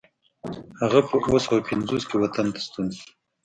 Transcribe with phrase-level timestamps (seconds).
[0.81, 3.07] هغه په اوه سوه پنځوس کې وطن ته ستون شو.